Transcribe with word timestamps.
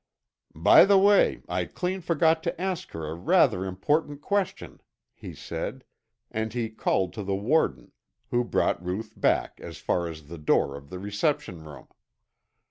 "By 0.55 0.83
the 0.85 0.97
way, 0.97 1.43
I 1.47 1.65
clean 1.65 2.01
forgot 2.01 2.41
to 2.41 2.59
ask 2.59 2.89
her 2.93 3.05
a 3.05 3.13
rather 3.13 3.65
important 3.65 4.19
question," 4.21 4.81
he 5.13 5.35
said, 5.35 5.83
and 6.31 6.51
he 6.53 6.71
called 6.71 7.13
to 7.13 7.23
the 7.23 7.35
warden, 7.35 7.91
who 8.31 8.43
brought 8.43 8.83
Ruth 8.83 9.13
back 9.15 9.59
as 9.61 9.77
far 9.77 10.07
as 10.07 10.23
the 10.25 10.39
door 10.39 10.75
of 10.75 10.89
the 10.89 10.97
reception 10.97 11.63
room. 11.63 11.87